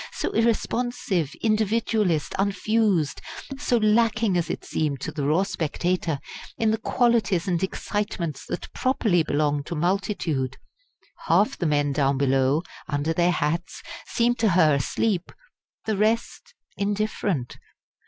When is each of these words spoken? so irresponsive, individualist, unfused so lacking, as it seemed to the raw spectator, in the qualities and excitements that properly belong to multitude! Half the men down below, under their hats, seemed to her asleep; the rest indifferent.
so 0.11 0.31
irresponsive, 0.31 1.35
individualist, 1.43 2.33
unfused 2.39 3.21
so 3.59 3.77
lacking, 3.77 4.35
as 4.35 4.49
it 4.49 4.65
seemed 4.65 4.99
to 4.99 5.11
the 5.11 5.23
raw 5.23 5.43
spectator, 5.43 6.19
in 6.57 6.71
the 6.71 6.79
qualities 6.79 7.47
and 7.47 7.61
excitements 7.61 8.43
that 8.47 8.73
properly 8.73 9.21
belong 9.21 9.61
to 9.63 9.75
multitude! 9.75 10.57
Half 11.27 11.59
the 11.59 11.67
men 11.67 11.91
down 11.91 12.17
below, 12.17 12.63
under 12.87 13.13
their 13.13 13.29
hats, 13.31 13.83
seemed 14.07 14.39
to 14.39 14.49
her 14.57 14.73
asleep; 14.73 15.31
the 15.85 15.95
rest 15.97 16.55
indifferent. 16.75 17.59